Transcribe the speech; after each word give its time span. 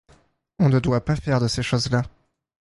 On 0.57 0.67
ne 0.69 0.79
doit 0.79 1.05
pas 1.05 1.15
faire 1.15 1.39
de 1.39 1.47
ces 1.47 1.61
choses-là. 1.61 2.01